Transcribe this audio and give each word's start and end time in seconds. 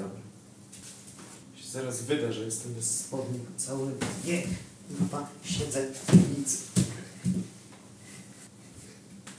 Dobra. 0.00 0.20
Się 1.56 1.68
zaraz 1.72 2.02
wyda, 2.02 2.32
że 2.32 2.44
jestem 2.44 2.74
bez 2.74 2.98
spodni 2.98 3.38
cały. 3.56 3.90
Nie, 4.26 4.42
chyba 4.98 5.26
siedzę 5.44 5.80
w 5.94 6.10
piwnicy. 6.10 6.56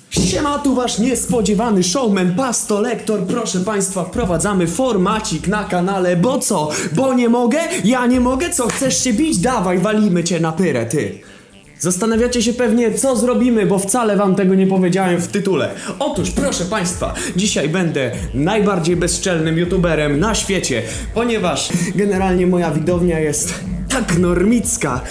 Siema, 0.10 0.60
tu 0.60 0.76
wasz 0.76 1.00
niespodziewany 1.00 1.84
showman, 1.84 2.36
pasto 2.36 2.82
lektor. 2.82 3.26
Proszę 3.28 3.60
państwa, 3.60 4.04
wprowadzamy 4.04 4.68
formacik 4.68 5.48
na 5.48 5.64
kanale, 5.64 6.16
bo 6.18 6.40
co? 6.40 6.70
Bo 6.96 7.14
nie 7.14 7.30
mogę? 7.30 7.60
Ja 7.84 8.06
nie 8.06 8.20
mogę? 8.20 8.50
Co, 8.50 8.68
chcesz 8.68 9.04
się 9.04 9.14
bić? 9.14 9.38
Dawaj, 9.38 9.80
walimy 9.80 10.24
cię 10.24 10.40
na 10.40 10.52
pyrę, 10.52 10.86
ty. 10.86 11.20
Zastanawiacie 11.82 12.44
się 12.44 12.54
pewnie, 12.54 12.94
co 12.94 13.16
zrobimy, 13.16 13.66
bo 13.66 13.80
wcale 13.80 14.18
wam 14.18 14.36
tego 14.36 14.56
nie 14.56 14.68
powiedziałem 14.68 15.22
w 15.22 15.28
tytule. 15.28 15.70
Otóż, 16.00 16.32
proszę 16.32 16.66
państwa, 16.66 17.14
dzisiaj 17.36 17.70
będę 17.70 18.12
najbardziej 18.34 18.96
bezczelnym 18.96 19.58
youtuberem 19.58 20.20
na 20.20 20.36
świecie, 20.36 20.84
ponieważ 21.14 21.70
generalnie 21.96 22.48
moja 22.48 22.72
widownia 22.72 23.20
jest 23.20 23.54
tak 23.90 24.18
normicka, 24.18 25.02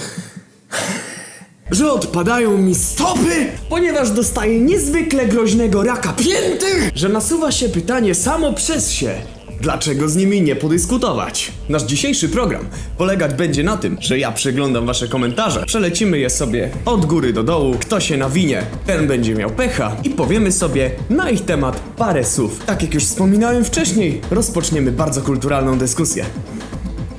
że 1.71 1.93
odpadają 1.93 2.59
mi 2.59 2.75
stopy, 2.75 3.47
ponieważ 3.69 4.11
dostaję 4.11 4.61
niezwykle 4.61 5.27
groźnego 5.27 5.83
raka 5.83 6.13
pięty, 6.13 6.91
że 6.95 7.09
nasuwa 7.09 7.53
się 7.53 7.69
pytanie 7.69 8.15
samo 8.15 8.53
przez 8.53 8.93
się. 8.93 9.15
Dlaczego 9.61 10.09
z 10.09 10.17
nimi 10.17 10.43
nie 10.43 10.57
podyskutować? 10.57 11.53
Nasz 11.69 11.83
dzisiejszy 11.83 12.29
program 12.29 12.65
polegać 12.99 13.35
będzie 13.35 13.65
na 13.65 13.77
tym, 13.77 13.97
że 14.01 14.19
ja 14.19 14.33
przeglądam 14.33 14.87
wasze 14.87 15.09
komentarze, 15.09 15.65
przelecimy 15.67 16.19
je 16.19 16.31
sobie 16.31 16.71
od 16.85 17.07
góry 17.07 17.33
do 17.33 17.43
dołu, 17.43 17.75
kto 17.81 18.01
się 18.01 18.17
nawinie, 18.17 18.63
ten 18.87 19.07
będzie 19.07 19.35
miał 19.35 19.51
pecha 19.51 19.97
i 20.05 20.11
powiemy 20.11 20.53
sobie 20.53 20.91
na 21.11 21.31
ich 21.31 21.45
temat 21.45 21.81
parę 21.97 22.25
słów. 22.25 22.65
Tak 22.67 22.83
jak 22.83 22.95
już 22.95 23.05
wspominałem 23.05 23.65
wcześniej, 23.65 24.21
rozpoczniemy 24.31 24.93
bardzo 24.93 25.23
kulturalną 25.23 25.79
dyskusję. 25.79 26.25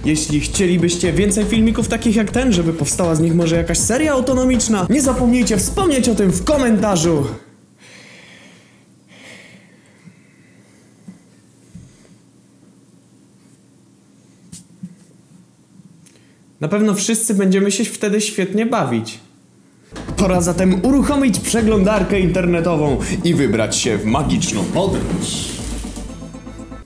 Jeśli 0.05 0.39
chcielibyście 0.39 1.13
więcej 1.13 1.45
filmików 1.45 1.87
takich 1.87 2.15
jak 2.15 2.31
ten, 2.31 2.53
żeby 2.53 2.73
powstała 2.73 3.15
z 3.15 3.19
nich 3.19 3.35
może 3.35 3.55
jakaś 3.55 3.77
seria 3.77 4.13
autonomiczna, 4.13 4.87
nie 4.89 5.01
zapomnijcie 5.01 5.57
wspomnieć 5.57 6.09
o 6.09 6.15
tym 6.15 6.31
w 6.31 6.43
komentarzu. 6.43 7.25
Na 16.61 16.67
pewno 16.67 16.93
wszyscy 16.93 17.33
będziemy 17.33 17.71
się 17.71 17.85
wtedy 17.85 18.21
świetnie 18.21 18.65
bawić. 18.65 19.19
Pora 20.17 20.41
zatem 20.41 20.85
uruchomić 20.85 21.39
przeglądarkę 21.39 22.19
internetową 22.19 22.97
i 23.23 23.33
wybrać 23.33 23.75
się 23.75 23.97
w 23.97 24.05
magiczną 24.05 24.63
podróż. 24.63 25.51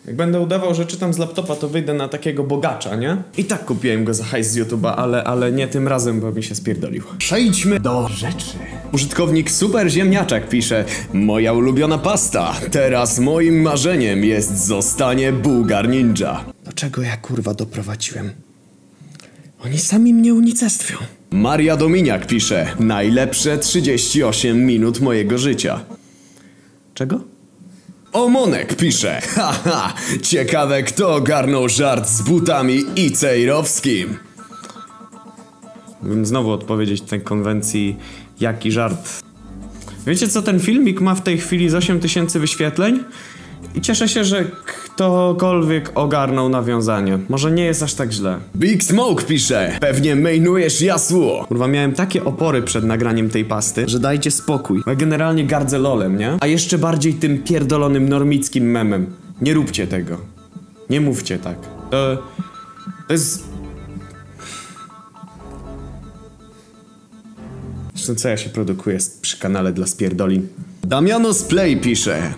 Jak 0.08 0.16
będę 0.16 0.40
udawał, 0.40 0.76
że 0.76 0.86
czytam 0.86 1.14
z 1.14 1.18
laptopa, 1.18 1.56
to 1.56 1.70
wyjdę 1.70 1.94
na 1.94 2.08
takiego 2.08 2.44
bogacza, 2.44 2.96
nie? 2.96 3.18
I 3.38 3.46
tak 3.46 3.66
kupiłem 3.66 4.06
go 4.06 4.14
za 4.14 4.24
hajs 4.24 4.48
z 4.48 4.58
YouTube'a, 4.58 4.94
ale, 4.98 5.24
ale 5.24 5.52
nie 5.52 5.68
tym 5.68 5.88
razem, 5.88 6.20
bo 6.20 6.32
mi 6.32 6.44
się 6.44 6.56
spierdolił. 6.56 7.04
Przejdźmy 7.18 7.80
do 7.80 8.08
rzeczy. 8.08 8.46
Użytkownik 8.92 9.52
Super 9.52 9.90
Ziemniaczek 9.90 10.50
pisze 10.50 10.86
Moja 11.14 11.54
ulubiona 11.54 11.98
pasta. 11.98 12.54
Teraz 12.72 13.20
moim 13.20 13.62
marzeniem 13.62 14.24
jest 14.24 14.66
zostanie 14.66 15.34
Bułgar 15.34 15.90
Ninja. 15.90 16.46
Do 16.66 16.74
czego 16.74 17.02
ja 17.02 17.18
kurwa 17.18 17.54
doprowadziłem? 17.54 18.45
Oni 19.66 19.80
sami 19.80 20.14
mnie 20.14 20.34
unicestwią. 20.34 20.98
Maria 21.32 21.78
Dominiak 21.78 22.28
pisze 22.28 22.68
Najlepsze 22.80 23.58
38 23.58 24.66
minut 24.66 25.02
mojego 25.02 25.38
życia. 25.38 25.80
Czego? 26.94 27.20
Omonek 28.14 28.76
pisze 28.76 29.22
Haha, 29.36 29.94
ciekawe 30.22 30.84
kto 30.84 31.16
ogarnął 31.16 31.70
żart 31.70 32.10
z 32.10 32.22
butami 32.22 32.84
i 32.96 33.12
Cejrowskim. 33.12 34.18
Mógłbym 36.02 36.26
znowu 36.26 36.52
odpowiedzieć 36.52 37.02
tej 37.02 37.22
konwencji 37.22 37.96
jaki 38.40 38.72
żart. 38.72 39.24
Wiecie 40.08 40.28
co 40.28 40.42
ten 40.42 40.60
filmik 40.60 41.02
ma 41.02 41.16
w 41.16 41.24
tej 41.24 41.38
chwili 41.38 41.70
z 41.70 41.76
8 41.76 42.00
tysięcy 42.00 42.40
wyświetleń? 42.40 43.04
I 43.76 43.82
cieszę 43.82 44.10
się, 44.10 44.24
że 44.24 44.46
ktokolwiek 44.96 45.92
ogarnął 45.96 46.50
nawiązanie. 46.50 47.20
Może 47.30 47.52
nie 47.52 47.66
jest 47.66 47.84
aż 47.84 47.94
tak 47.94 48.12
źle. 48.12 48.40
Big 48.56 48.84
Smoke 48.84 49.24
pisze 49.24 49.78
Pewnie 49.82 50.16
mainujesz 50.16 50.82
jasło 50.82 51.46
Kurwa, 51.48 51.68
miałem 51.68 51.94
takie 51.94 52.26
opory 52.26 52.62
przed 52.62 52.84
nagraniem 52.84 53.30
tej 53.30 53.46
pasty, 53.46 53.84
że 53.88 54.00
dajcie 54.00 54.32
spokój. 54.32 54.82
Ja 54.88 54.96
generalnie 54.96 55.46
gardzę 55.46 55.78
lolem, 55.78 56.18
nie? 56.18 56.38
A 56.40 56.48
jeszcze 56.48 56.78
bardziej 56.78 57.14
tym 57.14 57.44
pierdolonym 57.44 58.10
normickim 58.10 58.72
memem. 58.72 59.14
Nie 59.42 59.54
róbcie 59.54 59.88
tego. 59.88 60.18
Nie 60.90 61.02
mówcie 61.02 61.40
tak. 61.40 61.58
To... 61.92 62.24
To 63.08 63.14
jest... 63.14 63.44
Zresztą 67.96 68.16
co 68.16 68.30
ja 68.30 68.38
się 68.38 68.50
produkuję 68.50 68.98
przy 69.22 69.40
kanale 69.40 69.74
dla 69.74 69.88
spierdolin? 69.88 70.48
Damianos 70.84 71.44
Play 71.44 71.78
pisze 71.78 72.34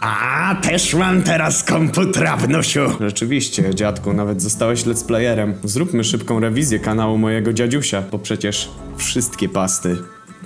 a, 0.00 0.54
też 0.62 0.94
mam 0.94 1.22
teraz 1.22 1.64
komputer, 1.64 2.28
wnusiu. 2.38 2.80
Rzeczywiście, 3.00 3.74
dziadku, 3.74 4.12
nawet 4.12 4.42
zostałeś 4.42 4.84
let's 4.84 5.06
playerem. 5.06 5.54
Zróbmy 5.64 6.04
szybką 6.04 6.40
rewizję 6.40 6.78
kanału 6.78 7.18
mojego 7.18 7.52
dziadziusia, 7.52 8.02
bo 8.12 8.18
przecież 8.18 8.70
wszystkie 8.96 9.48
pasty 9.48 9.96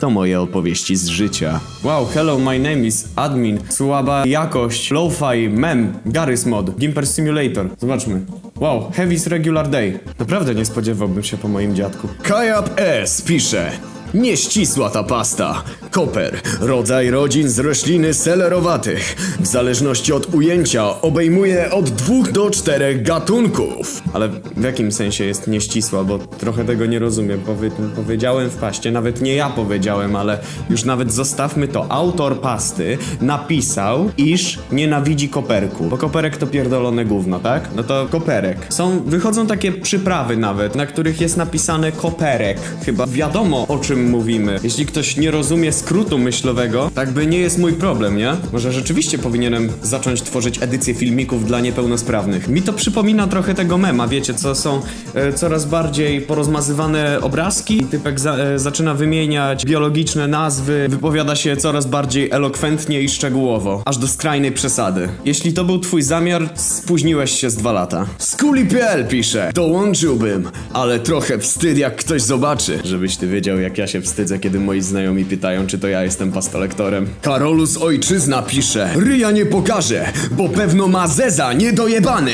to 0.00 0.10
moje 0.10 0.40
opowieści 0.40 0.96
z 0.96 1.06
życia. 1.06 1.60
Wow, 1.82 2.06
hello, 2.06 2.38
my 2.38 2.58
name 2.58 2.78
is 2.78 3.08
admin. 3.16 3.58
Słaba 3.68 4.26
jakość, 4.26 4.90
lo-fi, 4.90 5.48
mem, 5.48 5.92
Garry's 6.06 6.46
mod, 6.46 6.78
Gimper 6.78 7.06
Simulator. 7.06 7.68
Zobaczmy. 7.78 8.20
Wow, 8.60 8.90
heavy's 8.90 9.28
regular 9.28 9.68
day. 9.68 9.98
Naprawdę 10.18 10.54
nie 10.54 10.64
spodziewałbym 10.64 11.22
się 11.22 11.36
po 11.36 11.48
moim 11.48 11.74
dziadku. 11.74 12.08
Kajab 12.22 12.70
S 12.76 13.22
pisze. 13.22 13.70
Nieścisła 14.14 14.90
ta 14.90 15.02
pasta. 15.02 15.62
Koper, 15.94 16.40
rodzaj 16.60 17.10
rodzin 17.10 17.48
z 17.48 17.58
rośliny 17.58 18.14
selerowatych. 18.14 19.16
W 19.40 19.46
zależności 19.46 20.12
od 20.12 20.34
ujęcia 20.34 21.00
obejmuje 21.00 21.70
od 21.70 21.90
dwóch 21.90 22.32
do 22.32 22.50
czterech 22.50 23.02
gatunków. 23.02 24.02
Ale 24.12 24.28
w 24.28 24.62
jakim 24.62 24.92
sensie 24.92 25.24
jest 25.24 25.46
nieścisła, 25.46 26.04
bo 26.04 26.18
trochę 26.18 26.64
tego 26.64 26.86
nie 26.86 26.98
rozumiem. 26.98 27.40
Powie 27.40 27.70
powiedziałem 27.96 28.50
w 28.50 28.56
paście, 28.56 28.90
nawet 28.90 29.22
nie 29.22 29.34
ja 29.34 29.50
powiedziałem, 29.50 30.16
ale 30.16 30.38
już 30.70 30.84
nawet 30.84 31.12
zostawmy 31.12 31.68
to. 31.68 31.92
Autor 31.92 32.40
pasty 32.40 32.98
napisał, 33.20 34.10
iż 34.16 34.58
nienawidzi 34.72 35.28
koperku. 35.28 35.84
Bo 35.84 35.98
koperek 35.98 36.36
to 36.36 36.46
pierdolone 36.46 37.04
gówno, 37.04 37.40
tak? 37.40 37.68
No 37.76 37.82
to 37.82 38.06
koperek. 38.10 38.58
Są, 38.68 39.02
wychodzą 39.06 39.46
takie 39.46 39.72
przyprawy 39.72 40.36
nawet, 40.36 40.74
na 40.74 40.86
których 40.86 41.20
jest 41.20 41.36
napisane 41.36 41.92
koperek. 41.92 42.58
Chyba 42.84 43.06
wiadomo 43.06 43.66
o 43.68 43.78
czym 43.78 44.10
mówimy. 44.10 44.58
Jeśli 44.62 44.86
ktoś 44.86 45.16
nie 45.16 45.30
rozumie 45.30 45.72
skrótu 45.84 46.18
myślowego, 46.18 46.90
tak 46.94 47.10
by 47.10 47.26
nie 47.26 47.38
jest 47.38 47.58
mój 47.58 47.72
problem, 47.72 48.16
nie? 48.16 48.36
Może 48.52 48.72
rzeczywiście 48.72 49.18
powinienem 49.18 49.68
zacząć 49.82 50.22
tworzyć 50.22 50.62
edycję 50.62 50.94
filmików 50.94 51.46
dla 51.46 51.60
niepełnosprawnych. 51.60 52.48
Mi 52.48 52.62
to 52.62 52.72
przypomina 52.72 53.26
trochę 53.26 53.54
tego 53.54 53.78
mema, 53.78 54.08
wiecie, 54.08 54.34
co 54.34 54.54
są 54.54 54.80
e, 55.14 55.32
coraz 55.32 55.64
bardziej 55.64 56.20
porozmazywane 56.20 57.20
obrazki. 57.20 57.84
Typek 57.84 58.20
za, 58.20 58.36
e, 58.36 58.58
zaczyna 58.58 58.94
wymieniać 58.94 59.64
biologiczne 59.64 60.28
nazwy, 60.28 60.86
wypowiada 60.88 61.36
się 61.36 61.56
coraz 61.56 61.86
bardziej 61.86 62.30
elokwentnie 62.30 63.02
i 63.02 63.08
szczegółowo, 63.08 63.82
aż 63.84 63.98
do 63.98 64.08
skrajnej 64.08 64.52
przesady. 64.52 65.08
Jeśli 65.24 65.52
to 65.52 65.64
był 65.64 65.78
twój 65.78 66.02
zamiar, 66.02 66.48
spóźniłeś 66.54 67.30
się 67.30 67.50
z 67.50 67.56
dwa 67.56 67.72
lata. 67.72 68.06
Skuli.pl 68.18 69.08
pisze, 69.08 69.50
dołączyłbym, 69.54 70.50
ale 70.72 70.98
trochę 70.98 71.38
wstyd 71.38 71.78
jak 71.78 71.96
ktoś 71.96 72.22
zobaczy, 72.22 72.78
żebyś 72.84 73.16
ty 73.16 73.28
wiedział 73.28 73.60
jak 73.60 73.78
ja 73.78 73.86
się 73.86 74.00
wstydzę, 74.00 74.38
kiedy 74.38 74.60
moi 74.60 74.80
znajomi 74.80 75.24
pytają, 75.24 75.66
czy 75.66 75.73
to 75.78 75.88
ja 75.88 76.02
jestem 76.02 76.32
pastolektorem. 76.32 77.06
Karolus 77.22 77.76
Ojczyzna 77.76 78.42
pisze, 78.42 78.90
ryja 78.96 79.30
nie 79.30 79.46
pokaże, 79.46 80.12
bo 80.30 80.48
pewno 80.48 80.88
ma 80.88 81.08
zeza 81.08 81.52
niedojebany. 81.52 82.32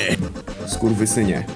Skurwysynie, 0.66 1.46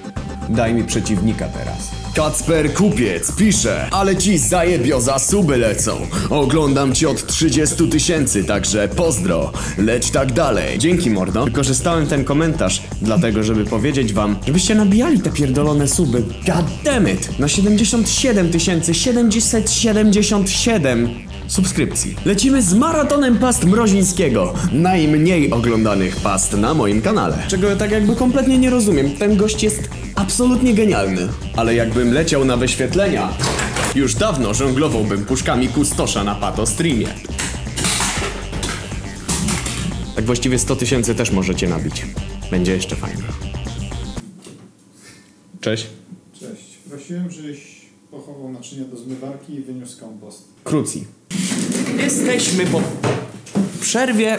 daj 0.48 0.74
mi 0.74 0.84
przeciwnika 0.84 1.48
teraz. 1.48 2.04
Kacper 2.14 2.74
Kupiec 2.74 3.32
pisze, 3.32 3.88
ale 3.90 4.16
ci 4.16 4.38
zajebio 4.38 5.00
za 5.00 5.18
suby 5.18 5.56
lecą. 5.56 5.96
Oglądam 6.30 6.94
ci 6.94 7.06
od 7.06 7.26
30 7.26 7.88
tysięcy, 7.88 8.44
także 8.44 8.88
pozdro. 8.88 9.52
Leć 9.78 10.10
tak 10.10 10.32
dalej. 10.32 10.78
Dzięki 10.78 11.10
mordo. 11.10 11.44
Wykorzystałem 11.44 12.06
ten 12.06 12.24
komentarz, 12.24 12.82
dlatego 13.02 13.42
żeby 13.42 13.64
powiedzieć 13.64 14.12
wam, 14.12 14.36
żebyście 14.46 14.74
nabijali 14.74 15.20
te 15.20 15.30
pierdolone 15.30 15.88
suby. 15.88 16.22
God 16.46 16.66
damn 16.84 17.08
it. 17.08 17.38
Na 17.38 17.48
77 17.48 18.50
tysięcy 18.50 18.94
777 18.94 21.33
subskrypcji. 21.46 22.16
Lecimy 22.24 22.62
z 22.62 22.74
maratonem 22.74 23.38
past 23.38 23.64
Mrozińskiego. 23.64 24.54
Najmniej 24.72 25.50
oglądanych 25.50 26.16
past 26.16 26.52
na 26.52 26.74
moim 26.74 27.02
kanale. 27.02 27.38
Czego 27.48 27.76
tak 27.76 27.90
jakby 27.90 28.16
kompletnie 28.16 28.58
nie 28.58 28.70
rozumiem. 28.70 29.10
Ten 29.16 29.36
gość 29.36 29.62
jest 29.62 29.90
absolutnie 30.14 30.74
genialny. 30.74 31.28
Ale 31.56 31.74
jakbym 31.74 32.12
leciał 32.12 32.44
na 32.44 32.56
wyświetlenia, 32.56 33.28
już 33.94 34.14
dawno 34.14 34.54
żonglowałbym 34.54 35.24
puszkami 35.24 35.68
kustosza 35.68 36.24
na 36.24 36.34
pato 36.34 36.66
streamie. 36.66 37.06
Tak 40.16 40.24
właściwie 40.24 40.58
100 40.58 40.76
tysięcy 40.76 41.14
też 41.14 41.30
możecie 41.30 41.68
nabić. 41.68 42.06
Będzie 42.50 42.72
jeszcze 42.72 42.96
fajnie. 42.96 43.22
Cześć. 45.60 45.86
Cześć. 46.40 46.78
Prosiłem, 46.90 47.30
żeś 47.30 47.58
pochował 48.10 48.52
naczynia 48.52 48.84
do 48.84 48.96
zmywarki 48.96 49.54
i 49.54 49.60
wyniósł 49.60 50.00
kompost. 50.00 50.48
Krucji. 50.64 51.04
Jesteśmy 51.96 52.66
po 52.66 52.80
przerwie. 53.80 54.38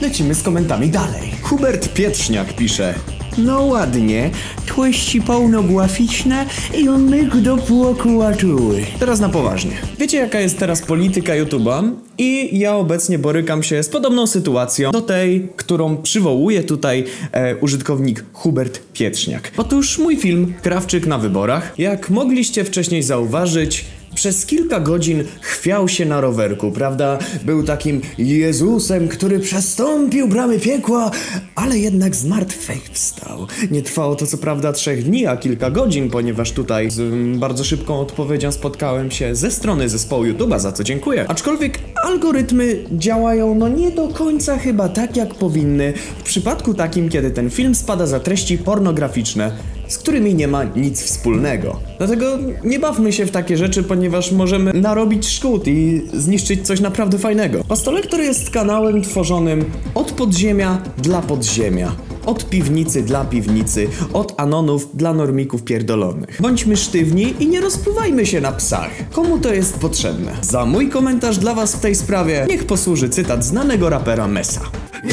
Lecimy 0.00 0.34
z 0.34 0.42
komentami 0.42 0.88
dalej. 0.88 1.32
Hubert 1.42 1.88
Pietrzniak 1.88 2.56
pisze. 2.56 2.94
No 3.38 3.62
ładnie, 3.62 4.30
tłyści 4.66 5.22
pełnogłaficzne 5.22 6.46
i 6.78 6.84
myk 6.84 7.36
do 7.36 7.56
płoku 7.56 8.16
łatuły. 8.16 8.84
Teraz 8.98 9.20
na 9.20 9.28
poważnie. 9.28 9.72
Wiecie 9.98 10.18
jaka 10.18 10.40
jest 10.40 10.58
teraz 10.58 10.82
polityka 10.82 11.32
YouTube'a? 11.32 11.92
I 12.18 12.58
ja 12.58 12.76
obecnie 12.76 13.18
borykam 13.18 13.62
się 13.62 13.82
z 13.82 13.88
podobną 13.88 14.26
sytuacją 14.26 14.90
do 14.90 15.00
tej, 15.00 15.48
którą 15.56 15.96
przywołuje 15.96 16.62
tutaj 16.62 17.04
e, 17.32 17.56
użytkownik 17.56 18.24
Hubert 18.32 18.80
Pietrzniak. 18.92 19.52
Otóż 19.56 19.98
mój 19.98 20.16
film 20.16 20.54
Krawczyk 20.62 21.06
na 21.06 21.18
wyborach, 21.18 21.74
jak 21.78 22.10
mogliście 22.10 22.64
wcześniej 22.64 23.02
zauważyć, 23.02 23.84
przez 24.22 24.46
kilka 24.46 24.80
godzin 24.80 25.24
chwiał 25.40 25.88
się 25.88 26.06
na 26.06 26.20
rowerku, 26.20 26.72
prawda? 26.72 27.18
Był 27.44 27.62
takim 27.62 28.00
Jezusem, 28.18 29.08
który 29.08 29.40
przestąpił 29.40 30.28
bramy 30.28 30.58
piekła, 30.58 31.10
ale 31.54 31.78
jednak 31.78 32.16
zmartwychwstał. 32.16 33.46
Nie 33.70 33.82
trwało 33.82 34.14
to 34.14 34.26
co 34.26 34.38
prawda 34.38 34.72
trzech 34.72 35.04
dni, 35.04 35.26
a 35.26 35.36
kilka 35.36 35.70
godzin, 35.70 36.10
ponieważ 36.10 36.52
tutaj 36.52 36.90
z 36.90 37.00
mm, 37.00 37.38
bardzo 37.38 37.64
szybką 37.64 38.00
odpowiedzią 38.00 38.52
spotkałem 38.52 39.10
się 39.10 39.34
ze 39.34 39.50
strony 39.50 39.88
zespołu 39.88 40.24
YouTube'a, 40.24 40.58
za 40.58 40.72
co 40.72 40.84
dziękuję. 40.84 41.24
Aczkolwiek 41.28 41.78
algorytmy 42.04 42.84
działają 42.92 43.54
no 43.54 43.68
nie 43.68 43.90
do 43.90 44.08
końca 44.08 44.58
chyba 44.58 44.88
tak 44.88 45.16
jak 45.16 45.34
powinny 45.34 45.92
w 46.18 46.22
przypadku 46.22 46.74
takim, 46.74 47.08
kiedy 47.08 47.30
ten 47.30 47.50
film 47.50 47.74
spada 47.74 48.06
za 48.06 48.20
treści 48.20 48.58
pornograficzne 48.58 49.52
z 49.88 49.98
którymi 49.98 50.34
nie 50.34 50.48
ma 50.48 50.64
nic 50.64 51.02
wspólnego. 51.02 51.80
Dlatego 51.98 52.38
nie 52.64 52.78
bawmy 52.78 53.12
się 53.12 53.26
w 53.26 53.30
takie 53.30 53.56
rzeczy, 53.56 53.82
ponieważ 53.82 54.32
możemy 54.32 54.72
narobić 54.72 55.28
szkód 55.28 55.68
i 55.68 56.02
zniszczyć 56.12 56.66
coś 56.66 56.80
naprawdę 56.80 57.18
fajnego. 57.18 57.64
Pastolektor 57.64 58.20
jest 58.20 58.50
kanałem 58.50 59.02
tworzonym 59.02 59.64
od 59.94 60.12
podziemia 60.12 60.82
dla 60.98 61.22
podziemia. 61.22 61.92
Od 62.26 62.50
piwnicy 62.50 63.02
dla 63.02 63.24
piwnicy, 63.24 63.88
od 64.12 64.34
anonów 64.36 64.96
dla 64.96 65.14
normików 65.14 65.62
pierdolonych. 65.62 66.38
Bądźmy 66.40 66.76
sztywni 66.76 67.34
i 67.40 67.46
nie 67.46 67.60
rozpływajmy 67.60 68.26
się 68.26 68.40
na 68.40 68.52
psach. 68.52 68.90
Komu 69.12 69.38
to 69.38 69.54
jest 69.54 69.78
potrzebne? 69.78 70.32
Za 70.42 70.66
mój 70.66 70.88
komentarz 70.88 71.38
dla 71.38 71.54
was 71.54 71.76
w 71.76 71.80
tej 71.80 71.94
sprawie 71.94 72.46
niech 72.48 72.66
posłuży 72.66 73.08
cytat 73.08 73.44
znanego 73.44 73.90
rapera 73.90 74.28
Mesa. 74.28 74.60
Nie. 75.04 75.10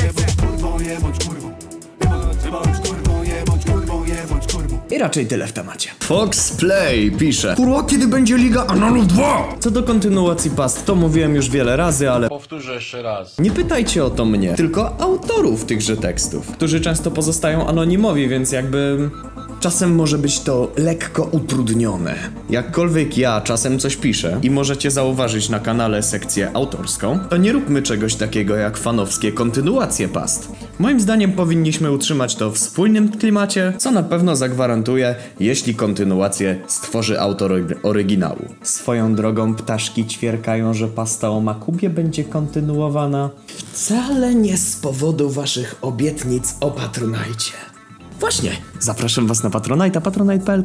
Nie 0.80 1.39
raczej 5.00 5.28
tyle 5.28 5.48
w 5.48 5.54
temacie. 5.54 5.90
Fox 6.00 6.51
Play 6.51 7.12
pisze 7.12 7.54
Kurwa, 7.56 7.84
kiedy 7.84 8.07
będzie 8.07 8.38
Liga 8.38 8.66
Anonów 8.68 9.07
2? 9.07 9.56
Co 9.60 9.72
do 9.72 9.84
kontynuacji 9.84 10.51
past, 10.51 10.86
to 10.86 10.96
mówiłem 10.96 11.36
już 11.36 11.50
wiele 11.50 11.78
razy, 11.78 12.12
ale 12.12 12.30
Powtórzę 12.30 12.74
jeszcze 12.75 13.01
raz. 13.01 13.40
nie 13.40 13.51
pytajcie 13.51 14.04
o 14.06 14.10
to 14.10 14.25
mnie, 14.25 14.54
tylko 14.54 15.01
autorów 15.01 15.66
tychże 15.66 15.98
tekstów, 15.98 16.48
którzy 16.51 16.81
często 16.81 17.12
pozostają 17.12 17.68
anonimowi, 17.68 18.28
więc 18.30 18.51
jakby 18.51 19.10
czasem 19.60 19.96
może 19.96 20.18
być 20.18 20.40
to 20.40 20.72
lekko 20.78 21.24
utrudnione. 21.24 22.16
Jakkolwiek 22.50 23.18
ja 23.18 23.42
czasem 23.42 23.80
coś 23.80 23.96
piszę 23.96 24.40
i 24.44 24.52
możecie 24.52 24.92
zauważyć 24.92 25.50
na 25.50 25.60
kanale 25.60 26.04
sekcję 26.04 26.52
autorską, 26.54 27.20
to 27.30 27.38
nie 27.38 27.52
róbmy 27.52 27.82
czegoś 27.82 28.16
takiego 28.16 28.56
jak 28.56 28.78
fanowskie 28.78 29.32
kontynuacje 29.32 30.08
past. 30.08 30.52
Moim 30.80 31.00
zdaniem 31.00 31.32
powinniśmy 31.32 31.92
utrzymać 31.92 32.36
to 32.36 32.52
w 32.52 32.58
spójnym 32.58 33.10
klimacie, 33.10 33.74
co 33.78 33.92
na 33.92 34.04
pewno 34.04 34.36
zagwarantuje, 34.36 35.16
jeśli 35.40 35.76
kontynuację 35.76 36.60
stworzy 36.68 37.20
autor 37.20 37.52
ory- 37.52 37.76
oryginału. 37.84 38.46
Swoją 38.64 39.16
drogą 39.16 39.56
ptaszki 39.56 40.06
ćwierkają, 40.06 40.74
że 40.74 40.88
pasta 40.88 41.30
o 41.30 41.40
Makubie 41.42 41.90
będzie 41.90 42.24
kontynuowana. 42.24 43.30
Wcale 43.48 44.36
nie 44.36 44.58
z 44.58 44.76
powodu 44.76 45.30
waszych 45.30 45.76
obietnic 45.82 46.56
o 46.62 46.72
Patronajcie. 46.72 47.54
Właśnie, 48.19 48.51
zapraszam 48.80 49.27
was 49.27 49.44
na 49.44 49.50
Patronite, 49.50 50.01
patronite.pl 50.01 50.63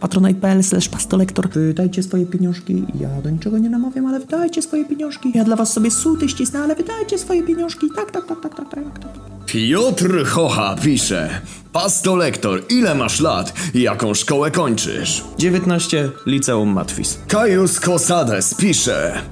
patronite.pl 0.00 0.62
slash 0.62 0.88
pastolektor. 0.88 1.48
Wydajcie 1.48 2.02
swoje 2.02 2.26
pieniążki, 2.26 2.84
ja 3.00 3.22
do 3.22 3.30
niczego 3.30 3.58
nie 3.58 3.70
namawiam, 3.70 4.06
ale 4.06 4.20
wydajcie 4.20 4.62
swoje 4.62 4.84
pieniążki. 4.84 5.32
Ja 5.34 5.44
dla 5.44 5.56
was 5.56 5.72
sobie 5.72 5.90
suty 5.90 6.28
ścisnę, 6.28 6.60
ale 6.60 6.74
wydajcie 6.74 7.18
swoje 7.18 7.42
pieniążki. 7.42 7.86
Tak, 7.96 8.10
tak, 8.10 8.26
tak, 8.26 8.40
tak, 8.40 8.54
tak, 8.54 8.70
tak, 8.70 8.98
tak. 8.98 9.12
Piotr 9.46 10.26
Hocha 10.26 10.76
pisze 10.82 11.40
Pastolektor, 11.72 12.62
ile 12.68 12.94
masz 12.94 13.20
lat 13.20 13.52
i 13.74 13.82
jaką 13.82 14.14
szkołę 14.14 14.50
kończysz? 14.50 15.24
19, 15.38 16.10
liceum 16.26 16.68
Matwis. 16.68 17.18
Kajus 17.28 17.80
Kosades 17.80 18.54
pisze 18.54 19.22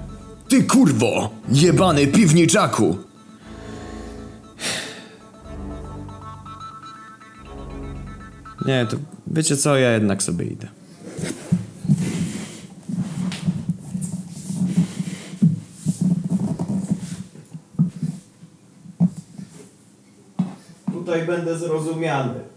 Ty 0.48 0.62
kurwo, 0.62 1.30
jebany 1.48 2.06
piwniczaku 2.06 2.98
Nie, 8.66 8.86
to 8.86 8.96
wiecie 9.26 9.56
co, 9.56 9.76
ja 9.76 9.92
jednak 9.92 10.22
sobie 10.22 10.44
idę. 10.46 10.68
Tutaj 20.92 21.26
będę 21.26 21.58
zrozumiany. 21.58 22.53